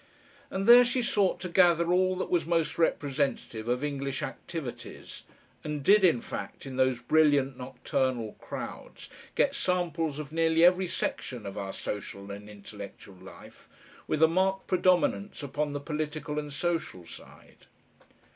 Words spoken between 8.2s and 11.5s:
crowds, get samples of nearly every section